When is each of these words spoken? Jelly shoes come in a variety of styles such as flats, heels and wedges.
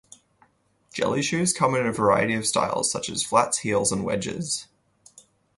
Jelly 0.91 1.21
shoes 1.21 1.53
come 1.53 1.75
in 1.75 1.85
a 1.85 1.91
variety 1.93 2.33
of 2.33 2.47
styles 2.47 2.89
such 2.89 3.07
as 3.07 3.23
flats, 3.23 3.59
heels 3.59 3.91
and 3.91 4.03
wedges. 4.03 4.65